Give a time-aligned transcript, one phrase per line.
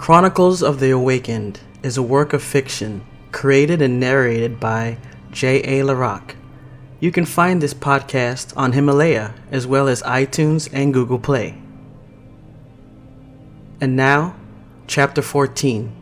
[0.00, 4.96] Chronicles of the Awakened is a work of fiction created and narrated by
[5.30, 5.82] J.A.
[5.82, 6.36] LaRock.
[7.00, 11.58] You can find this podcast on Himalaya as well as iTunes and Google Play.
[13.82, 14.36] And now,
[14.86, 15.94] Chapter 14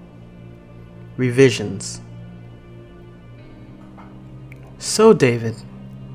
[1.17, 2.01] Revisions.
[4.79, 5.57] So, David,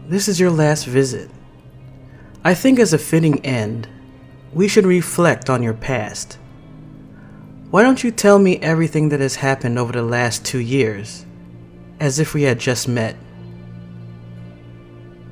[0.07, 1.29] this is your last visit.
[2.45, 3.89] I think, as a fitting end,
[4.53, 6.37] we should reflect on your past.
[7.73, 11.25] Why don't you tell me everything that has happened over the last two years,
[11.99, 13.15] as if we had just met?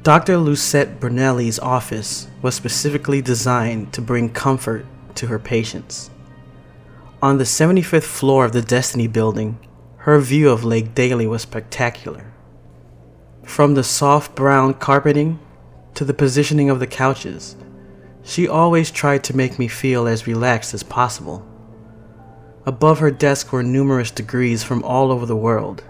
[0.02, 0.38] Dr.
[0.38, 6.10] Lucette Brunelli's office was specifically designed to bring comfort to her patients.
[7.22, 9.60] On the 75th floor of the Destiny building,
[9.98, 12.34] her view of Lake Daly was spectacular.
[13.44, 15.38] From the soft brown carpeting
[15.94, 17.56] to the positioning of the couches,
[18.24, 21.46] she always tried to make me feel as relaxed as possible.
[22.66, 25.84] Above her desk were numerous degrees from all over the world.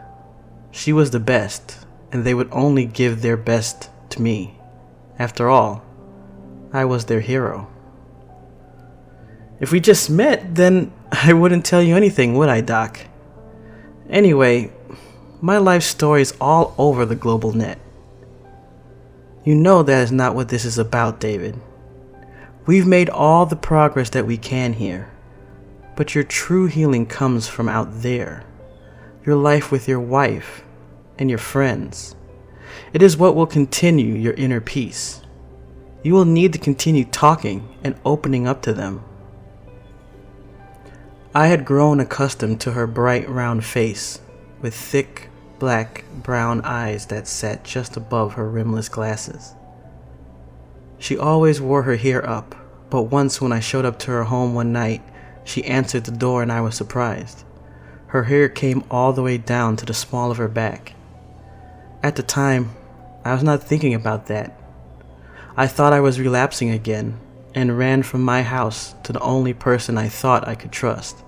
[0.72, 4.58] She was the best, and they would only give their best to me.
[5.20, 5.84] After all,
[6.72, 7.68] I was their hero.
[9.60, 13.00] If we just met, then I wouldn't tell you anything, would I, Doc?
[14.10, 14.72] Anyway,
[15.42, 17.80] my life story is all over the global net.
[19.44, 21.60] You know that is not what this is about, David.
[22.66, 25.11] We've made all the progress that we can here.
[25.96, 28.44] But your true healing comes from out there.
[29.26, 30.64] Your life with your wife
[31.20, 32.16] and your friends.
[32.94, 35.22] It is what will continue your inner peace.
[36.04, 39.04] You will need to continue talking and opening up to them.
[41.34, 44.20] I had grown accustomed to her bright round face,
[44.62, 49.54] with thick, black, brown eyes that sat just above her rimless glasses.
[50.98, 52.56] She always wore her hair up,
[52.90, 55.02] but once when I showed up to her home one night,
[55.52, 57.44] she answered the door and I was surprised.
[58.08, 60.94] Her hair came all the way down to the small of her back.
[62.02, 62.72] At the time,
[63.24, 64.58] I was not thinking about that.
[65.56, 67.20] I thought I was relapsing again
[67.54, 71.24] and ran from my house to the only person I thought I could trust.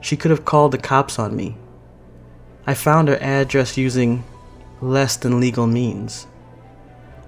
[0.00, 1.56] She could have called the cops on me.
[2.66, 4.24] I found her address using
[4.80, 6.26] less than legal means.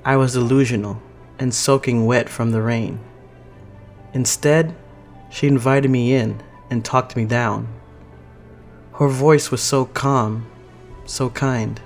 [0.04, 1.02] I was delusional
[1.38, 3.00] and soaking wet from the rain.
[4.12, 4.74] Instead,
[5.36, 7.68] she invited me in and talked me down.
[8.94, 10.46] Her voice was so calm,
[11.04, 11.78] so kind,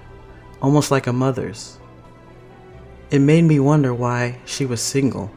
[0.62, 1.81] almost like a mother's.
[3.11, 5.33] It made me wonder why she was single.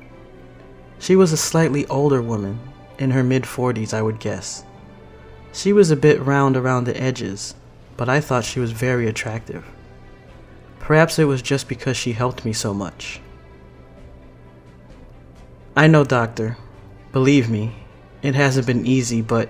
[0.99, 2.59] She was a slightly older woman,
[2.99, 4.63] in her mid 40s, I would guess.
[5.51, 7.55] She was a bit round around the edges,
[7.97, 9.65] but I thought she was very attractive.
[10.77, 13.21] Perhaps it was just because she helped me so much.
[15.75, 16.57] I know, Doctor.
[17.11, 17.82] Believe me,
[18.23, 19.49] it hasn't been easy, but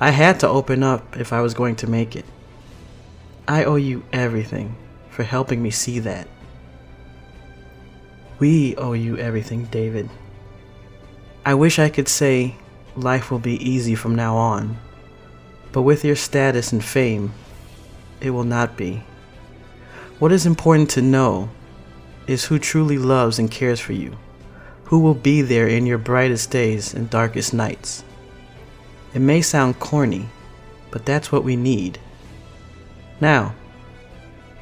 [0.00, 2.24] I had to open up if I was going to make it.
[3.48, 4.76] I owe you everything
[5.10, 6.28] for helping me see that.
[8.38, 10.08] We owe you everything, David.
[11.44, 12.54] I wish I could say
[12.96, 14.78] life will be easy from now on,
[15.72, 17.32] but with your status and fame,
[18.20, 19.02] it will not be.
[20.20, 21.50] What is important to know
[22.28, 24.16] is who truly loves and cares for you
[24.84, 28.04] who will be there in your brightest days and darkest nights.
[29.14, 30.28] It may sound corny,
[30.90, 31.98] but that's what we need.
[33.20, 33.54] Now,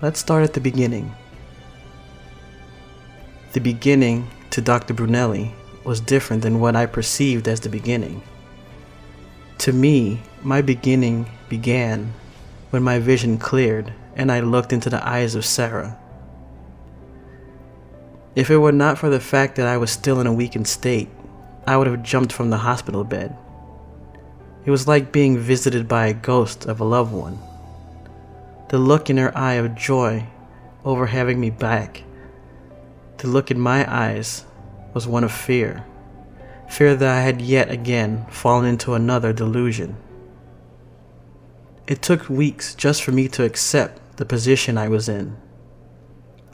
[0.01, 1.15] let's start at the beginning.
[3.53, 4.95] The beginning to Dr.
[4.95, 5.53] Brunelli
[5.85, 8.23] was different than what I perceived as the beginning.
[9.59, 12.13] To me, my beginning began
[12.71, 15.99] when my vision cleared and I looked into the eyes of Sarah.
[18.35, 21.11] If it were not for the fact that I was still in a weakened state,
[21.67, 23.37] I would have jumped from the hospital bed.
[24.65, 27.39] It was like being visited by a ghost of a loved one.
[28.71, 30.27] The look in her eye of joy
[30.85, 32.05] over having me back,
[33.19, 34.45] the look in my eyes
[34.95, 35.85] was one of fear.
[36.71, 39.97] Fear that I had yet again fallen into another delusion.
[41.87, 45.37] It took weeks just for me to accept the position I was in.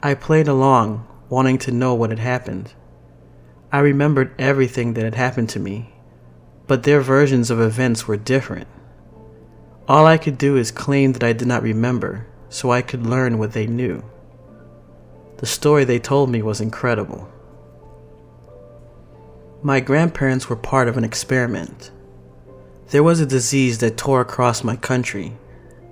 [0.03, 2.73] I played along wanting to know what had happened.
[3.71, 5.93] I remembered everything that had happened to me,
[6.67, 8.67] but their versions of events were different.
[9.87, 13.37] All I could do is claim that I did not remember so I could learn
[13.37, 14.03] what they knew.
[15.37, 17.29] The story they told me was incredible.
[19.61, 21.91] My grandparents were part of an experiment.
[22.89, 25.37] There was a disease that tore across my country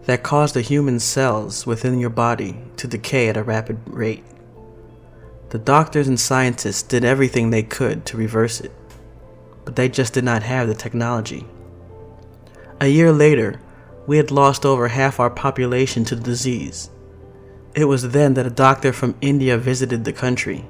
[0.05, 4.23] that caused the human cells within your body to decay at a rapid rate.
[5.49, 8.71] The doctors and scientists did everything they could to reverse it,
[9.63, 11.45] but they just did not have the technology.
[12.81, 13.61] A year later,
[14.05, 16.89] we had lost over half our population to the disease.
[17.73, 20.65] It was then that a doctor from India visited the country.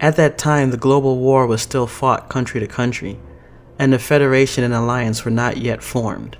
[0.00, 3.20] At that time, the global war was still fought country to country,
[3.78, 6.36] and the Federation and Alliance were not yet formed.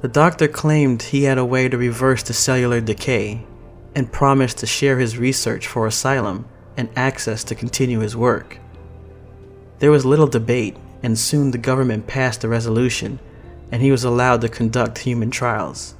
[0.00, 3.46] The doctor claimed he had a way to reverse the cellular decay
[3.94, 6.46] and promised to share his research for asylum
[6.76, 8.58] and access to continue his work.
[9.78, 13.18] There was little debate, and soon the government passed a resolution,
[13.70, 15.94] and he was allowed to conduct human trials.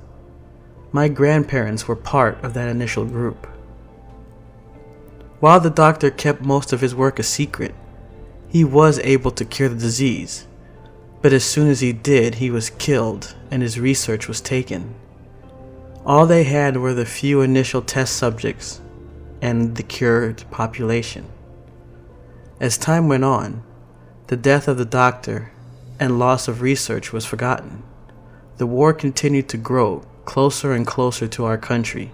[0.93, 3.47] My grandparents were part of that initial group.
[5.41, 7.75] While the doctor kept most of his work a secret,
[8.49, 10.47] he was able to cure the disease,
[11.21, 14.95] but as soon as he did, he was killed and his research was taken.
[16.07, 18.83] All they had were the few initial test subjects
[19.41, 21.27] and the cured population.
[22.61, 23.63] As time went on,
[24.27, 25.53] the death of the doctor
[25.99, 27.83] and loss of research was forgotten.
[28.59, 32.13] The war continued to grow closer and closer to our country,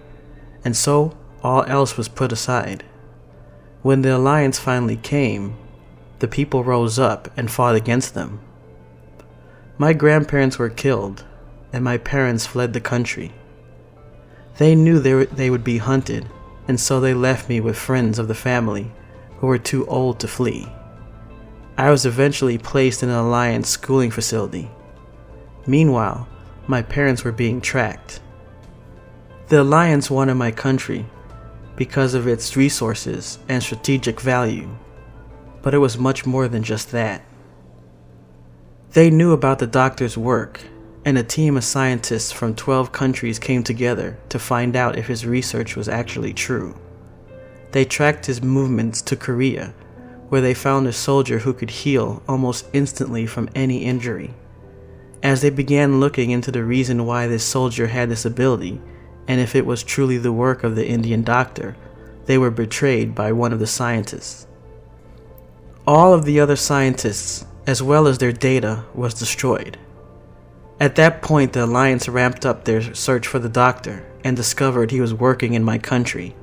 [0.63, 2.83] and so all else was put aside.
[3.81, 5.57] When the alliance finally came,
[6.19, 8.39] the people rose up and fought against them.
[9.77, 11.25] My grandparents were killed,
[11.73, 13.33] and my parents fled the country.
[14.61, 16.27] They knew they, were, they would be hunted,
[16.67, 18.91] and so they left me with friends of the family
[19.37, 20.71] who were too old to flee.
[21.79, 24.69] I was eventually placed in an Alliance schooling facility.
[25.65, 26.27] Meanwhile,
[26.67, 28.19] my parents were being tracked.
[29.47, 31.07] The Alliance wanted my country
[31.75, 34.69] because of its resources and strategic value,
[35.63, 37.23] but it was much more than just that.
[38.91, 40.61] They knew about the doctor's work
[41.03, 45.25] and a team of scientists from 12 countries came together to find out if his
[45.25, 46.75] research was actually true.
[47.71, 49.73] They tracked his movements to Korea,
[50.29, 54.33] where they found a soldier who could heal almost instantly from any injury.
[55.23, 58.81] As they began looking into the reason why this soldier had this ability,
[59.27, 61.75] and if it was truly the work of the Indian doctor,
[62.25, 64.47] they were betrayed by one of the scientists.
[65.87, 69.77] All of the other scientists, as well as their data, was destroyed.
[70.81, 74.99] At that point, the Alliance ramped up their search for the doctor and discovered he
[74.99, 76.35] was working in my country.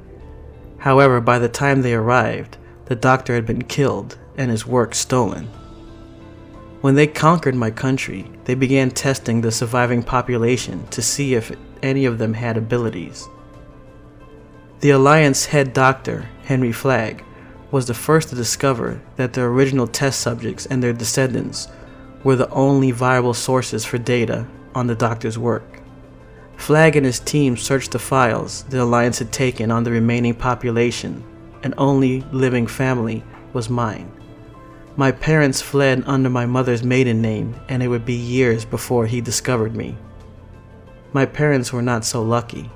[0.79, 5.49] However, by the time they arrived, the doctor had been killed and his work stolen.
[6.83, 11.51] When they conquered my country, they began testing the surviving population to see if
[11.83, 13.29] any of them had abilities.
[14.83, 17.25] The Alliance head doctor, Henry Flagg,
[17.73, 21.67] was the first to discover that the original test subjects and their descendants
[22.25, 25.81] were the only viable sources for data on the doctor's work.
[26.57, 31.25] Flagg and his team searched the files the Alliance had taken on the remaining population,
[31.63, 34.11] and only living family was mine.
[34.97, 39.21] My parents fled under my mother's maiden name, and it would be years before he
[39.21, 39.97] discovered me.
[41.13, 42.71] My parents were not so lucky.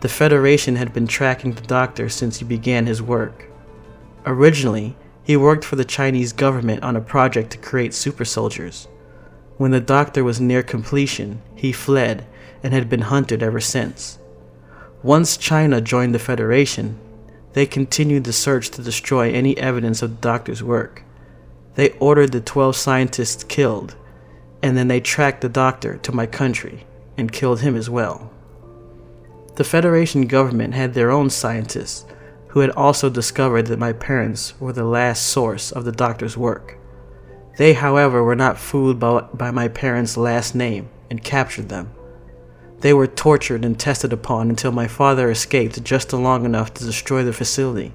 [0.00, 3.48] The Federation had been tracking the doctor since he began his work.
[4.26, 8.88] Originally, he worked for the Chinese government on a project to create super soldiers.
[9.56, 12.26] When the doctor was near completion, he fled
[12.62, 14.18] and had been hunted ever since.
[15.02, 16.98] Once China joined the Federation,
[17.52, 21.02] they continued the search to destroy any evidence of the doctor's work.
[21.74, 23.96] They ordered the 12 scientists killed,
[24.62, 26.86] and then they tracked the doctor to my country
[27.16, 28.30] and killed him as well.
[29.56, 32.06] The Federation government had their own scientists
[32.52, 36.76] who had also discovered that my parents were the last source of the doctor's work.
[37.56, 41.90] They, however, were not fooled by, by my parents' last name and captured them.
[42.80, 47.24] They were tortured and tested upon until my father escaped just long enough to destroy
[47.24, 47.94] the facility.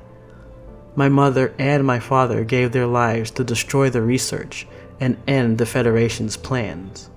[0.96, 4.66] My mother and my father gave their lives to destroy the research
[5.00, 7.12] and end the Federation's plans.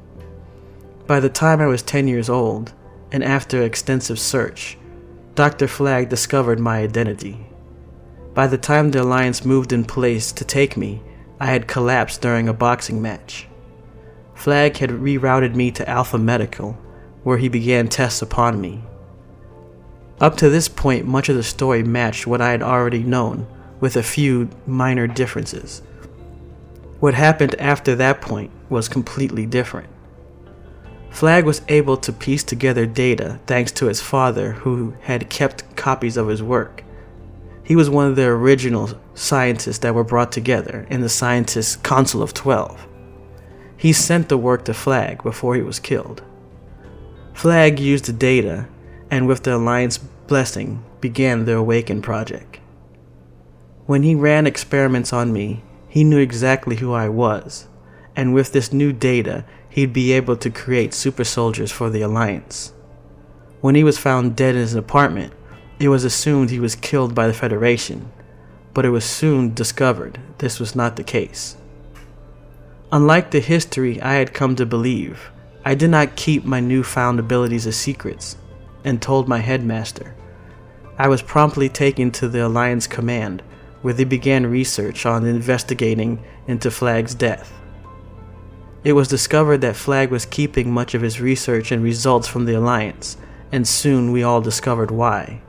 [1.07, 2.75] By the time I was 10 years old,
[3.11, 4.77] and after extensive search,
[5.41, 5.69] Dr.
[5.69, 7.47] Flagg discovered my identity.
[8.35, 11.01] By the time the Alliance moved in place to take me,
[11.41, 13.49] I had collapsed during a boxing match.
[14.35, 16.73] Flagg had rerouted me to Alpha Medical,
[17.23, 18.85] where he began tests upon me.
[20.21, 23.47] Up to this point, much of the story matched what I had already known,
[23.81, 25.81] with a few minor differences.
[26.99, 29.89] What happened after that point was completely different.
[31.11, 36.17] Flagg was able to piece together data thanks to his father, who had kept copies
[36.17, 36.85] of his work.
[37.63, 42.23] He was one of the original scientists that were brought together in the Scientists' Council
[42.23, 42.87] of Twelve.
[43.77, 46.23] He sent the work to Flagg before he was killed.
[47.33, 48.67] Flagg used the data,
[49.11, 52.59] and with the Alliance blessing, began the Awaken project.
[53.87, 57.69] When he ran experiments on me, he knew exactly who I was,
[58.15, 62.75] and with this new data, he'd be able to create super soldiers for the Alliance.
[63.61, 65.33] When he was found dead in his apartment,
[65.79, 68.11] it was assumed he was killed by the Federation,
[68.75, 71.57] but it was soon discovered this was not the case.
[72.93, 75.31] Unlike the history I had come to believe,
[75.65, 78.37] I did not keep my newfound abilities as secrets
[78.85, 80.15] and told my headmaster.
[80.99, 83.43] I was promptly taken to the Alliance command,
[83.83, 87.60] where they began research on investigating into Flagg's death.
[88.83, 92.55] It was discovered that Flagg was keeping much of his research and results from the
[92.55, 93.17] Alliance,
[93.53, 95.43] and soon we all discovered why.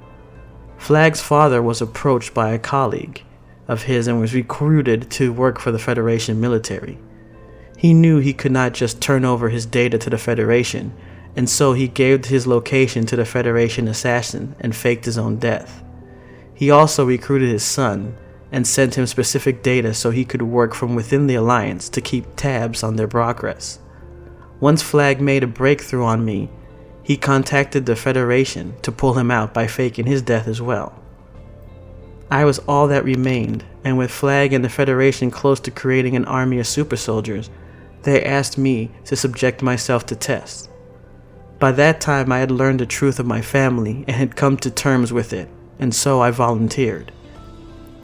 [0.77, 3.23] Flagg's father was approached by a colleague
[3.67, 6.97] of his and was recruited to work for the Federation military.
[7.77, 10.93] He knew he could not just turn over his data to the Federation,
[11.35, 15.81] and so he gave his location to the Federation assassin and faked his own death.
[16.53, 18.17] He also recruited his son
[18.51, 22.35] and sent him specific data so he could work from within the Alliance to keep
[22.35, 23.79] tabs on their progress.
[24.59, 26.49] Once Flagg made a breakthrough on me,
[27.03, 30.93] he contacted the Federation to pull him out by faking his death as well.
[32.29, 36.25] I was all that remained, and with Flagg and the Federation close to creating an
[36.25, 37.49] army of super soldiers,
[38.03, 40.69] they asked me to subject myself to tests.
[41.59, 44.71] By that time, I had learned the truth of my family and had come to
[44.71, 47.11] terms with it, and so I volunteered.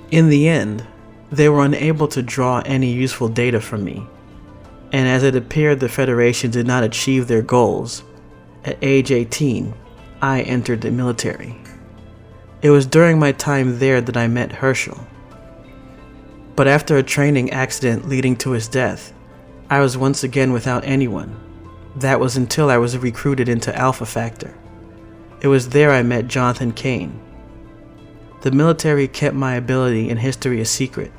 [0.09, 0.87] In the end,
[1.31, 4.07] they were unable to draw any useful data from me,
[4.93, 8.03] and as it appeared the Federation did not achieve their goals,
[8.63, 9.73] at age 18,
[10.21, 11.57] I entered the military.
[12.61, 15.05] It was during my time there that I met Herschel.
[16.55, 19.13] But after a training accident leading to his death,
[19.69, 21.39] I was once again without anyone.
[21.97, 24.55] That was until I was recruited into Alpha Factor.
[25.41, 27.19] It was there I met Jonathan Kane.
[28.41, 31.11] The military kept my ability and history a secret.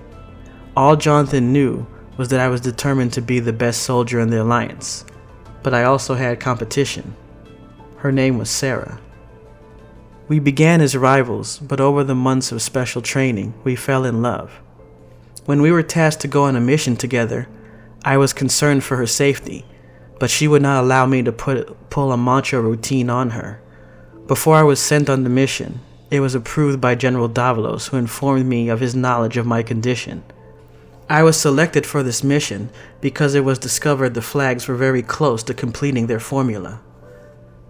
[0.77, 4.43] All Jonathan knew was that I was determined to be the best soldier in the
[4.43, 5.05] Alliance,
[5.63, 7.17] but I also had competition.
[7.97, 9.01] Her name was Sarah.
[10.29, 14.53] We began as rivals, but over the months of special training, we fell in love.
[15.47, 17.49] When we were tasked to go on a mission together,
[18.05, 19.65] I was concerned for her safety,
[20.21, 23.61] but she would not allow me to put, pull a mantra routine on her.
[24.27, 25.81] Before I was sent on the mission,
[26.11, 30.23] it was approved by General Davalos, who informed me of his knowledge of my condition.
[31.11, 35.43] I was selected for this mission because it was discovered the Flaggs were very close
[35.45, 36.81] to completing their formula.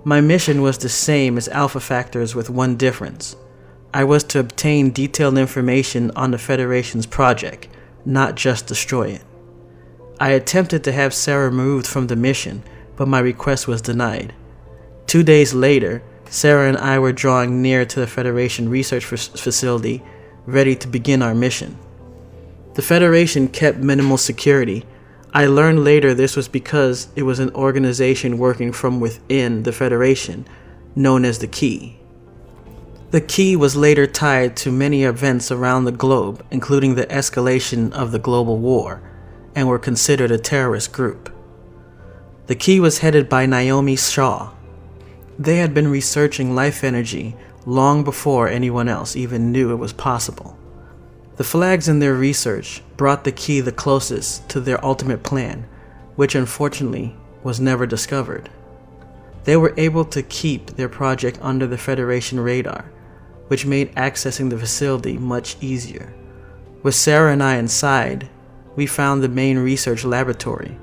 [0.04, 3.36] My mission was the same as Alpha Factor's with one difference.
[3.92, 7.68] I was to obtain detailed information on the Federation's project,
[8.04, 9.22] not just destroy it.
[10.20, 12.62] I attempted to have Sarah removed from the mission,
[12.96, 14.34] but my request was denied.
[15.06, 20.02] Two days later, Sarah and I were drawing near to the Federation research facility,
[20.46, 21.78] ready to begin our mission.
[22.74, 24.84] The Federation kept minimal security.
[25.32, 30.46] I learned later this was because it was an organization working from within the Federation,
[30.94, 31.98] known as the Key.
[33.10, 38.12] The Key was later tied to many events around the globe, including the escalation of
[38.12, 39.02] the global war
[39.58, 41.34] and were considered a terrorist group.
[42.46, 44.52] The key was headed by Naomi Shaw.
[45.38, 50.58] They had been researching life energy long before anyone else even knew it was possible.
[51.36, 55.64] The Flaggs in their research brought the key the closest to their ultimate plan,
[56.16, 58.50] which unfortunately was never discovered.
[59.44, 62.90] They were able to keep their project under the Federation radar,
[63.46, 66.12] which made accessing the facility much easier.
[66.82, 68.28] With Sarah and I inside,
[68.74, 70.76] we found the main research laboratory,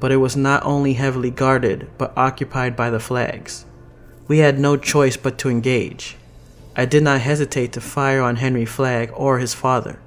[0.00, 3.64] but it was not only heavily guarded but occupied by the Flaggs.
[4.28, 6.16] We had no choice but to engage.
[6.74, 10.00] I did not hesitate to fire on Henry Flagg or his father.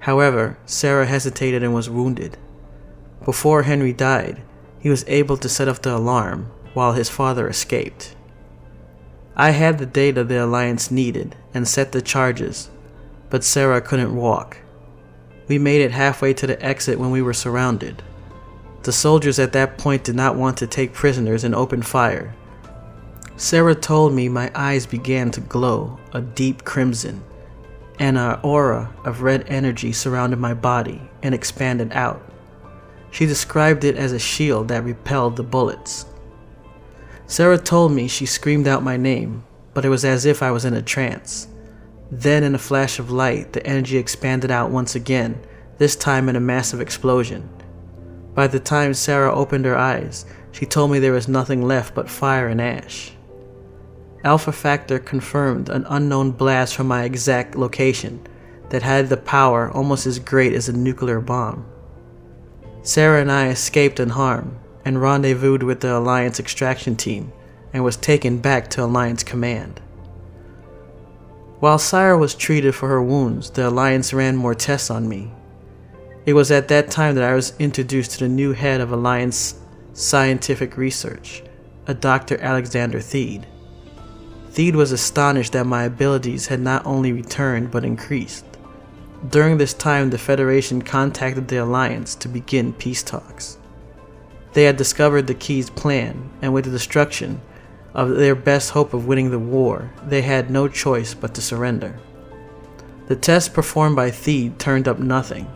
[0.00, 2.38] However, Sarah hesitated and was wounded.
[3.24, 4.40] Before Henry died,
[4.78, 8.14] he was able to set off the alarm while his father escaped.
[9.34, 12.70] I had the data the Alliance needed and set the charges,
[13.28, 14.58] but Sarah couldn't walk.
[15.48, 18.02] We made it halfway to the exit when we were surrounded.
[18.84, 22.34] The soldiers at that point did not want to take prisoners and opened fire.
[23.38, 27.22] Sarah told me my eyes began to glow a deep crimson,
[27.98, 32.22] and an aura of red energy surrounded my body and expanded out.
[33.10, 36.06] She described it as a shield that repelled the bullets.
[37.26, 40.64] Sarah told me she screamed out my name, but it was as if I was
[40.64, 41.48] in a trance.
[42.10, 45.38] Then, in a flash of light, the energy expanded out once again,
[45.76, 47.48] this time in a massive explosion.
[48.34, 52.08] By the time Sarah opened her eyes, she told me there was nothing left but
[52.08, 53.12] fire and ash.
[54.24, 58.26] Alpha Factor confirmed an unknown blast from my exact location
[58.70, 61.66] that had the power almost as great as a nuclear bomb.
[62.82, 67.32] Sarah and I escaped unharmed, and rendezvoused with the Alliance extraction team
[67.72, 69.80] and was taken back to Alliance Command.
[71.58, 75.32] While Sarah was treated for her wounds, the Alliance ran more tests on me.
[76.24, 79.58] It was at that time that I was introduced to the new head of Alliance
[79.92, 81.42] Scientific Research,
[81.88, 82.38] a Dr.
[82.40, 83.44] Alexander Theed.
[84.56, 88.46] Theed was astonished that my abilities had not only returned but increased.
[89.28, 93.58] During this time, the Federation contacted the Alliance to begin peace talks.
[94.54, 97.42] They had discovered the Key's plan, and with the destruction
[97.92, 101.98] of their best hope of winning the war, they had no choice but to surrender.
[103.08, 105.48] The tests performed by Theed turned up nothing.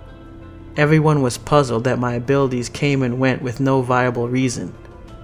[0.76, 4.74] Everyone was puzzled that my abilities came and went with no viable reason.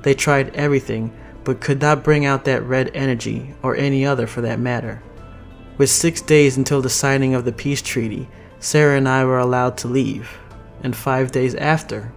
[0.01, 1.13] They tried everything,
[1.47, 5.01] but could not bring out that red energy, or any other for that matter.
[5.79, 9.79] With six days until the signing of the peace treaty, Sarah and I were allowed
[9.79, 10.39] to leave,
[10.83, 12.13] and five days after,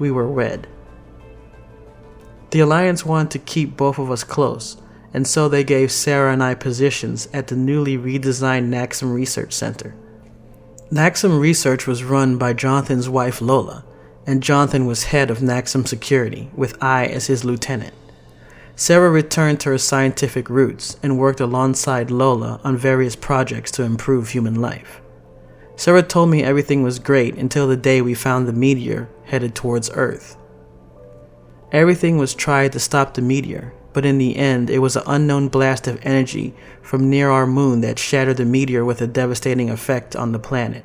[0.00, 0.66] we were wed.
[2.50, 4.76] The Alliance wanted to keep both of us close,
[5.14, 9.94] and so they gave Sarah and I positions at the newly redesigned Naxxam Research Center.
[10.90, 13.84] Naxxam Research was run by Jonathan's wife Lola,
[14.26, 17.94] and Jonathan was head of Naxxam Security, with I as his lieutenant.
[18.74, 24.30] Sarah returned to her scientific roots and worked alongside Lola on various projects to improve
[24.30, 25.00] human life.
[25.76, 29.90] Sarah told me everything was great until the day we found the meteor headed towards
[29.94, 30.36] Earth.
[31.70, 35.48] Everything was tried to stop the meteor, but in the end, it was an unknown
[35.48, 40.14] blast of energy from near our moon that shattered the meteor with a devastating effect
[40.16, 40.84] on the planet.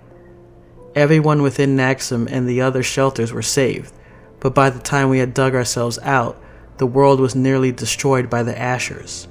[0.96, 3.94] Everyone within Naxxam and the other shelters were saved,
[4.40, 6.42] but by the time we had dug ourselves out,
[6.78, 9.28] the world was nearly destroyed by the Ashers.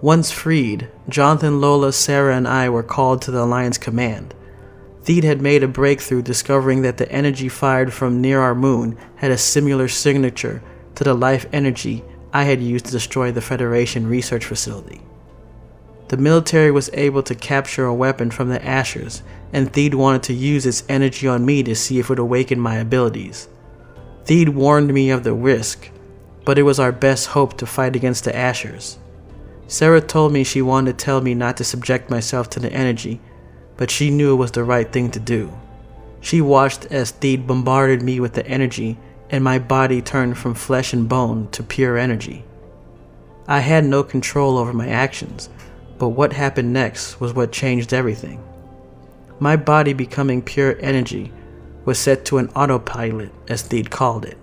[0.00, 4.34] Once freed, Jonathan, Lola, Sarah, and I were called to the Alliance command.
[5.04, 9.30] Theed had made a breakthrough discovering that the energy fired from near our moon had
[9.30, 10.62] a similar signature
[10.94, 15.02] to the life energy I had used to destroy the Federation research facility.
[16.08, 20.34] The military was able to capture a weapon from the Ashers, and Theed wanted to
[20.34, 23.48] use its energy on me to see if it would awaken my abilities.
[24.24, 25.90] Theed warned me of the risk,
[26.44, 28.96] but it was our best hope to fight against the Ashers.
[29.66, 33.20] Sarah told me she wanted to tell me not to subject myself to the energy,
[33.76, 35.52] but she knew it was the right thing to do.
[36.20, 38.98] She watched as Theed bombarded me with the energy,
[39.30, 42.44] and my body turned from flesh and bone to pure energy.
[43.48, 45.48] I had no control over my actions,
[45.98, 48.42] but what happened next was what changed everything.
[49.40, 51.32] My body becoming pure energy
[51.84, 54.38] was set to an autopilot, as Theed called it.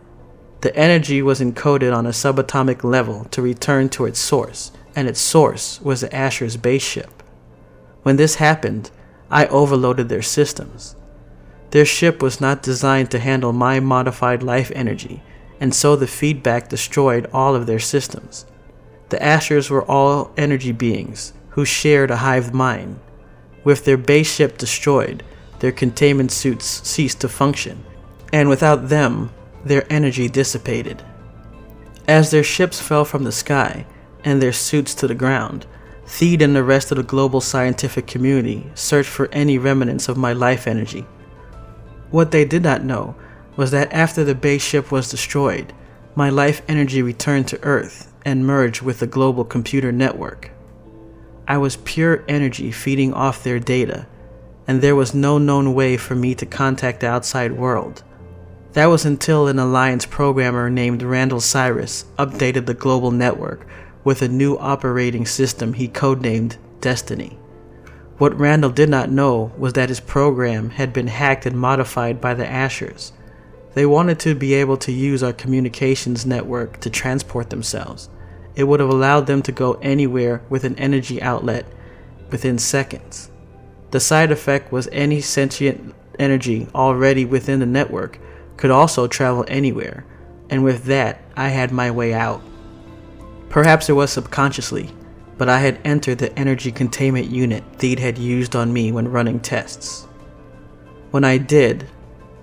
[0.62, 5.22] The energy was encoded on a subatomic level to return to its source, and its
[5.22, 7.24] source was the Asher's base ship.
[8.04, 8.92] When this happened,
[9.32, 10.96] I overloaded their systems.
[11.72, 15.22] Their ship was not designed to handle my modified life energy,
[15.62, 18.46] and so the feedback destroyed all of their systems.
[19.10, 23.00] The Ashers were all energy beings who shared a hive mind.
[23.64, 25.24] With their base ship destroyed,
[25.60, 27.84] their containment suits ceased to function,
[28.34, 29.32] and without them,
[29.64, 31.04] their energy dissipated.
[32.08, 33.86] As their ships fell from the sky
[34.24, 35.66] and their suits to the ground,
[36.06, 40.34] Theed and the rest of the global scientific community searched for any remnants of my
[40.34, 41.06] life energy.
[42.10, 43.16] What they did not know
[43.56, 45.72] was that after the base ship was destroyed,
[46.16, 50.50] my life energy returned to Earth and merged with the global computer network.
[51.48, 54.08] I was pure energy feeding off their data,
[54.68, 58.04] and there was no known way for me to contact the outside world.
[58.74, 63.66] That was until an Alliance programmer named Randall Cyrus updated the global network
[64.04, 67.38] with a new operating system he codenamed Destiny.
[68.20, 72.36] What Randall did not know was that his program had been hacked and modified by
[72.36, 73.12] the Ashers.
[73.74, 78.10] They wanted to be able to use our communications network to transport themselves.
[78.56, 81.66] It would have allowed them to go anywhere with an energy outlet
[82.30, 83.32] within seconds.
[83.92, 88.20] The side effect was any sentient energy already within the network
[88.60, 90.04] could also travel anywhere,
[90.50, 92.42] and with that, I had my way out.
[93.48, 94.92] Perhaps it was subconsciously,
[95.38, 99.40] but I had entered the energy containment unit Theed had used on me when running
[99.40, 100.10] tests.
[101.12, 101.88] When I did,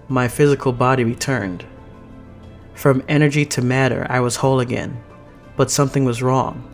[0.09, 1.67] my physical body returned.
[2.73, 5.05] From energy to matter, I was whole again,
[5.55, 6.65] but something was wrong.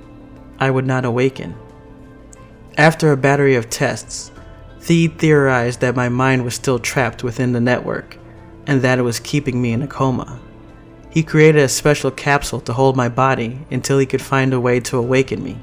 [0.61, 1.57] I would not awaken.
[2.78, 4.31] After a battery of tests,
[4.78, 8.18] Theed theorized that my mind was still trapped within the network
[8.66, 10.40] and that it was keeping me in a coma.
[11.11, 14.81] He created a special capsule to hold my body until he could find a way
[14.81, 15.59] to awaken me.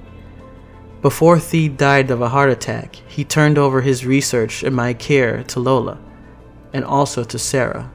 [1.01, 5.43] Before Theed died of a heart attack, he turned over his research and my care
[5.43, 5.97] to Lola,
[6.73, 7.89] and also to Sarah.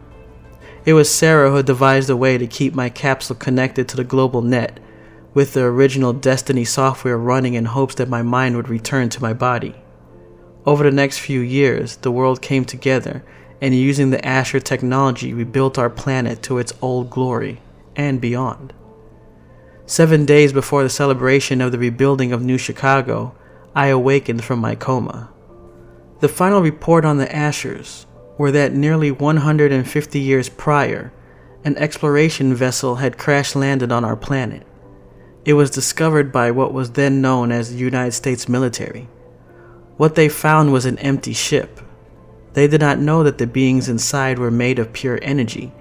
[0.86, 4.42] It was Sarah who devised a way to keep my capsule connected to the global
[4.42, 4.80] net,
[5.34, 9.32] with the original Destiny software running in hopes that my mind would return to my
[9.32, 9.74] body.
[10.66, 13.22] Over the next few years, the world came together,
[13.60, 17.60] and using the Asher technology, we built our planet to its old glory
[17.96, 18.72] and beyond.
[19.86, 23.34] Seven days before the celebration of the rebuilding of New Chicago,
[23.74, 25.30] I awakened from my coma.
[26.20, 28.06] The final report on the Ashers
[28.38, 31.12] were that nearly 150 years prior,
[31.64, 34.66] an exploration vessel had crash landed on our planet.
[35.44, 39.08] It was discovered by what was then known as the United States military.
[39.96, 41.80] What they found was an empty ship.
[42.54, 45.72] They did not know that the beings inside were made of pure energy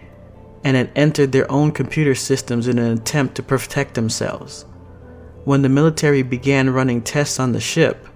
[0.63, 4.65] and had entered their own computer systems in an attempt to protect themselves.
[5.45, 8.07] When the military began running tests on the ship,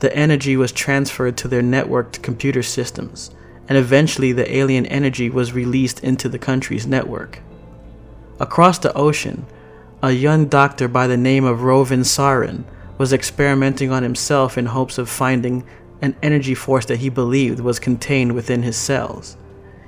[0.00, 3.30] the energy was transferred to their networked computer systems
[3.68, 7.40] and eventually the alien energy was released into the country's network.
[8.40, 9.44] Across the ocean,
[10.02, 12.64] a young doctor by the name of Rovin Sarin
[12.96, 15.64] was experimenting on himself in hopes of finding
[16.00, 19.36] an energy force that he believed was contained within his cells.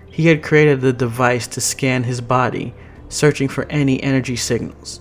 [0.06, 2.74] He had created a device to scan his body,
[3.08, 5.00] searching for any energy signals,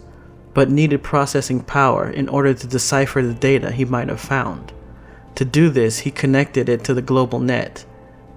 [0.53, 4.71] but needed processing power in order to decipher the data he might have found.
[5.35, 7.85] To do this, he connected it to the global net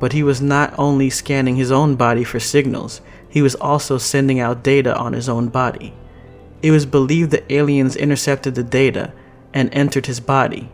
[0.02, 4.40] but he was not only scanning his own body for signals, he was also sending
[4.40, 5.94] out data on his own body.
[6.60, 9.12] It was believed that aliens intercepted the data
[9.54, 10.72] and entered his body.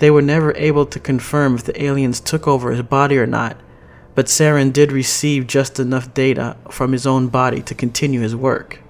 [0.00, 3.58] They were never able to confirm if the aliens took over his body or not,
[4.14, 8.80] but Saren did receive just enough data from his own body to continue his work.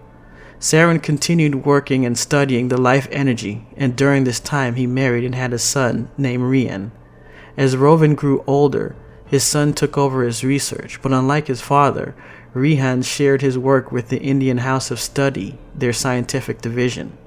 [0.61, 5.35] Saren continued working and studying the life energy, and during this time he married and
[5.35, 6.93] had a son named Rian.
[7.57, 8.95] As Rovin grew older,
[9.27, 12.15] his son took over his research, but unlike his father,
[12.55, 17.19] Rihan shared his work with the Indian House of Study, their scientific division.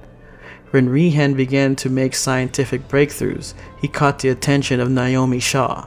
[0.74, 5.86] When Rehan began to make scientific breakthroughs, he caught the attention of Naomi Shaw.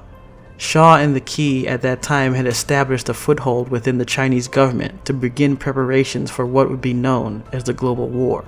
[0.55, 5.03] Shaw and the Key at that time had established a foothold within the Chinese government
[5.03, 8.47] to begin preparations for what would be known as the Global War.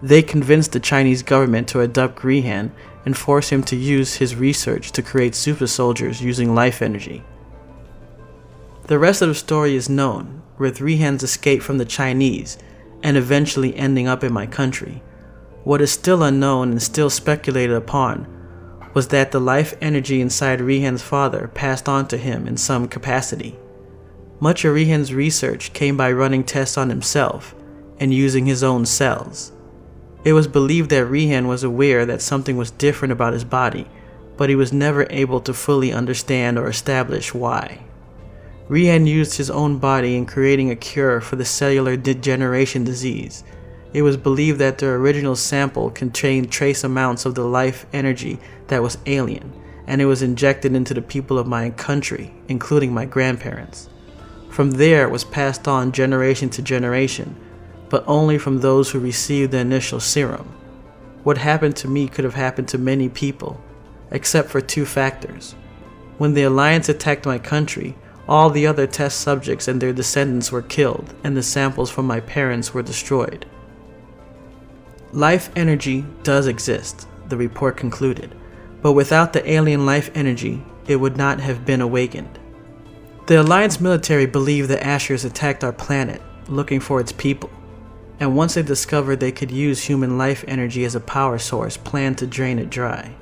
[0.00, 2.72] They convinced the Chinese government to adopt Rehan
[3.04, 7.22] and force him to use his research to create super soldiers using life energy.
[8.84, 12.56] The rest of the story is known, with Rihan's escape from the Chinese
[13.02, 15.02] and eventually ending up in my country.
[15.64, 18.26] What is still unknown and still speculated upon
[18.94, 23.58] was that the life energy inside Rihan's father passed on to him in some capacity.
[24.40, 27.54] Much of Rihan's research came by running tests on himself
[27.98, 29.52] and using his own cells.
[30.24, 33.86] It was believed that Rihan was aware that something was different about his body,
[34.38, 37.80] but he was never able to fully understand or establish why.
[38.68, 43.44] Rihan used his own body in creating a cure for the cellular degeneration disease.
[43.92, 48.82] It was believed that the original sample contained trace amounts of the life energy that
[48.82, 49.52] was alien,
[49.86, 53.88] and it was injected into the people of my country, including my grandparents.
[54.48, 57.36] From there, it was passed on generation to generation
[57.90, 60.48] but only from those who received the initial serum.
[61.24, 63.60] What happened to me could have happened to many people,
[64.10, 65.54] except for two factors.
[66.16, 67.96] When the Alliance attacked my country,
[68.28, 72.20] all the other test subjects and their descendants were killed, and the samples from my
[72.20, 73.44] parents were destroyed.
[75.12, 78.34] Life energy does exist, the report concluded,
[78.82, 82.38] but without the alien life energy, it would not have been awakened.
[83.26, 87.50] The Alliance military believed the Ashers attacked our planet, looking for its people
[88.20, 92.18] and once they discovered they could use human life energy as a power source, planned
[92.18, 93.14] to drain it dry.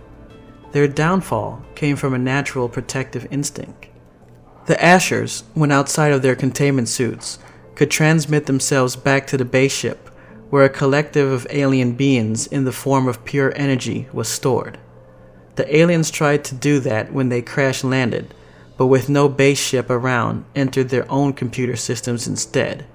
[0.72, 3.86] Their downfall came from a natural protective instinct.
[4.66, 7.38] The Ashers, when outside of their containment suits,
[7.76, 10.07] could transmit themselves back to the base ship,
[10.50, 14.78] where a collective of alien beings in the form of pure energy was stored.
[15.56, 18.32] The aliens tried to do that when they crash landed,
[18.76, 22.86] but with no base ship around, entered their own computer systems instead.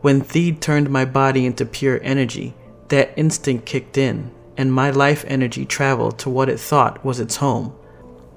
[0.00, 2.54] When Theed turned my body into pure energy,
[2.88, 7.36] that instinct kicked in, and my life energy traveled to what it thought was its
[7.36, 7.74] home.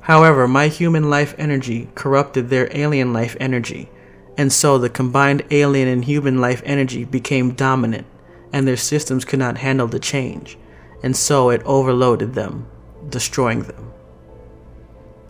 [0.01, 3.89] However, my human life energy corrupted their alien life energy,
[4.37, 8.05] and so the combined alien and human life energy became dominant,
[8.53, 10.57] and their systems could not handle the change,
[11.03, 12.67] and so it overloaded them,
[13.09, 13.91] destroying them.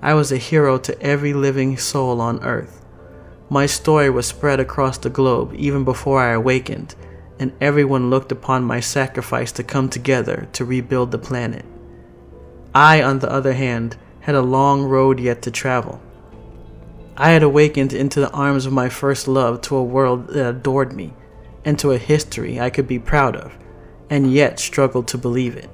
[0.02, 2.86] I was a hero to every living soul on earth.
[3.50, 6.96] My story was spread across the globe even before I awakened,
[7.40, 11.66] and everyone looked upon my sacrifice to come together to rebuild the planet.
[12.76, 16.02] I, on the other hand, had a long road yet to travel.
[17.16, 20.94] I had awakened into the arms of my first love to a world that adored
[20.94, 21.14] me,
[21.68, 23.52] and to a history I could be proud of,
[24.10, 25.70] and yet struggled to believe it.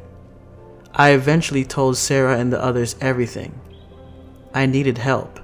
[0.92, 3.62] I eventually told Sarah and the others everything.
[4.56, 5.40] I needed help,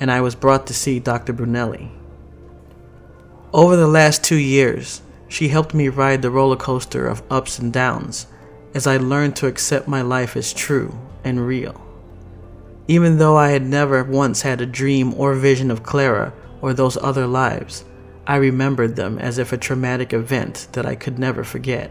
[0.00, 1.32] and I was brought to see Dr.
[1.32, 1.92] Brunelli.
[3.52, 7.72] Over the last two years, she helped me ride the roller coaster of ups and
[7.72, 8.26] downs
[8.74, 11.80] as I learned to accept my life as true and real.
[12.88, 16.96] Even though I had never once had a dream or vision of Clara or those
[16.96, 17.84] other lives,
[18.28, 21.90] I remembered them as if a traumatic event that I could never forget.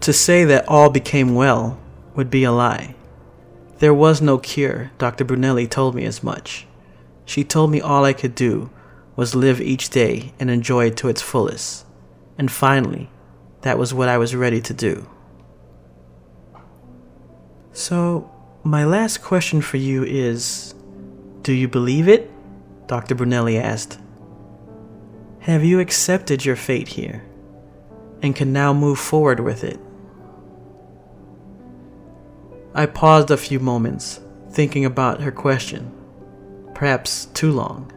[0.00, 1.78] To say that all became well
[2.16, 2.96] would be a lie.
[3.78, 5.24] There was no cure, Dr.
[5.24, 6.66] Brunelli told me as much.
[7.24, 8.70] She told me all I could do
[9.14, 11.86] was live each day and enjoy it to its fullest.
[12.36, 13.08] And finally,
[13.60, 15.08] that was what I was ready to do.
[17.72, 18.28] So,
[18.64, 20.74] my last question for you is
[21.42, 22.28] Do you believe it?
[22.88, 23.14] Dr.
[23.14, 24.01] Brunelli asked.
[25.42, 27.24] Have you accepted your fate here
[28.22, 29.80] and can now move forward with it?
[32.76, 34.20] I paused a few moments,
[34.52, 35.90] thinking about her question.
[36.76, 37.90] Perhaps too long.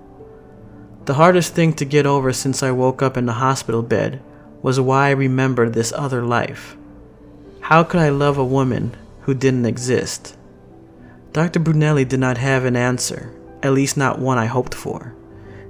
[1.05, 4.23] The hardest thing to get over since I woke up in the hospital bed
[4.63, 6.75] was why I remembered this other life.
[7.59, 10.35] How could I love a woman who didn't exist?
[11.31, 11.59] Dr.
[11.59, 13.31] Brunelli did not have an answer,
[13.61, 15.13] at least not one I hoped for.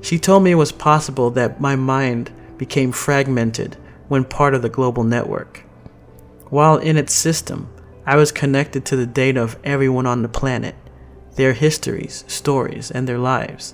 [0.06, 3.76] She told me it was possible that my mind became fragmented
[4.08, 5.64] when part of the global network.
[6.52, 7.74] While in its system,
[8.06, 10.76] I was connected to the data of everyone on the planet,
[11.38, 13.74] their histories, stories, and their lives.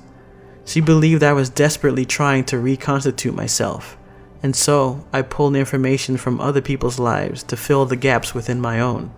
[0.64, 3.98] She believed I was desperately trying to reconstitute myself,
[4.42, 8.80] and so I pulled information from other people's lives to fill the gaps within my
[8.80, 9.14] own.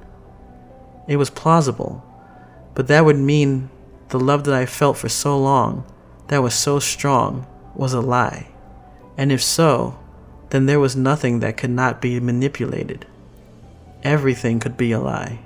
[1.07, 2.03] It was plausible,
[2.73, 3.69] but that would mean
[4.09, 5.85] the love that I felt for so long,
[6.33, 8.47] that was so strong, was a lie.
[9.17, 9.97] And if so,
[10.49, 13.05] then there was nothing that could not be manipulated.
[14.03, 15.39] Everything could be a lie.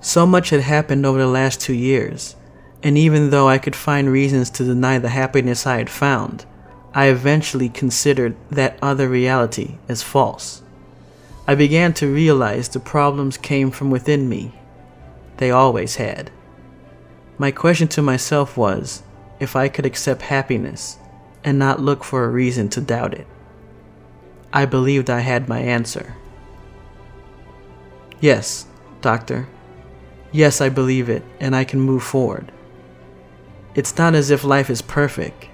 [0.00, 2.36] So much had happened over the last two years
[2.84, 6.44] and even though I could find reasons to deny the happiness I had found,
[6.92, 10.62] I eventually considered that other reality as false.
[11.48, 14.52] I began to realize the problems came from within me.
[15.38, 16.30] They always had.
[17.38, 19.02] My question to myself was
[19.44, 20.98] if I could accept happiness
[21.44, 23.26] and not look for a reason to doubt it.
[24.52, 26.16] I believed I had my answer.
[28.20, 28.66] Yes,
[29.02, 29.46] doctor.
[30.32, 32.50] Yes, I believe it, and I can move forward.
[33.74, 35.48] It's not as if life is perfect,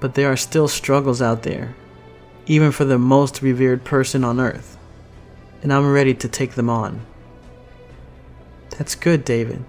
[0.00, 1.74] but there are still struggles out there,
[2.46, 4.78] even for the most revered person on earth,
[5.62, 7.04] and I'm ready to take them on.
[8.70, 9.64] That's good, David.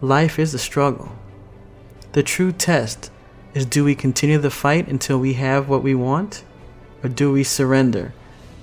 [0.00, 1.12] Life is a struggle.
[2.16, 3.10] The true test
[3.52, 6.44] is do we continue the fight until we have what we want,
[7.02, 8.14] or do we surrender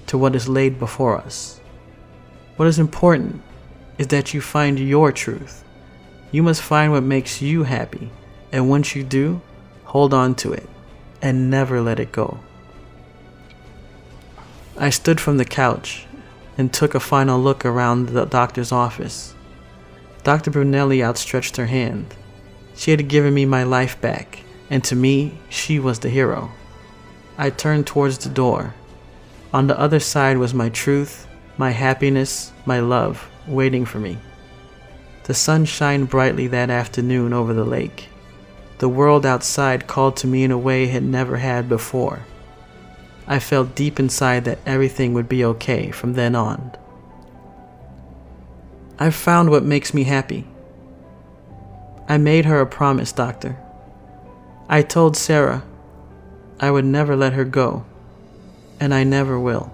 [0.07, 1.61] to what is laid before us?
[2.55, 3.43] What is important
[3.99, 5.63] is that you find your truth
[6.31, 8.09] you must find what makes you happy,
[8.51, 9.39] and once you do,
[9.83, 10.67] hold on to it
[11.21, 12.39] and never let it go.
[14.79, 16.07] I stood from the couch
[16.57, 19.35] and took a final look around the doctor's office.
[20.23, 20.49] Dr.
[20.49, 22.15] Brunelli outstretched her hand.
[22.75, 26.51] She had given me my life back, and to me, she was the hero.
[27.37, 28.73] I turned towards the door.
[29.53, 34.17] On the other side was my truth, my happiness, my love, waiting for me.
[35.25, 38.09] The sun shined brightly that afternoon over the lake.
[38.79, 42.25] The world outside called to me in a way it had never had before.
[43.25, 46.71] I felt deep inside that everything would be okay from then on.
[48.99, 50.45] I've found what makes me happy.
[52.07, 53.57] I made her a promise, Doctor.
[54.69, 55.63] I told Sarah
[56.59, 57.85] I would never let her go,
[58.79, 59.73] and I never will.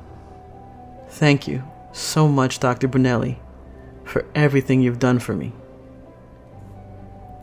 [1.09, 2.87] Thank you so much, Dr.
[2.87, 3.37] Brunelli
[4.09, 5.53] for everything you've done for me.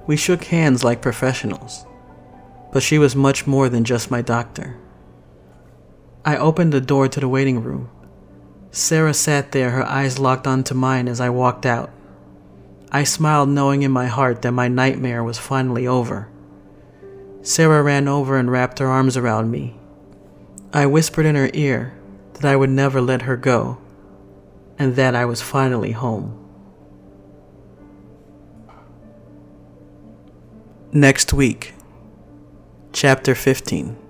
[0.07, 1.87] We shook hands like professionals,
[2.73, 4.77] but she was much more than just my doctor.
[6.25, 7.89] I opened the door to the waiting room.
[8.73, 11.91] Sarah sat there, her eyes locked onto mine as I walked out.
[12.91, 16.29] I smiled, knowing in my heart that my nightmare was finally over.
[17.43, 19.79] Sarah ran over and wrapped her arms around me.
[20.73, 21.95] I whispered in her ear
[22.35, 23.79] that I would never let her go,
[24.79, 26.43] and that I was finally home.
[30.93, 31.75] Next week,
[32.93, 34.06] Chapter 15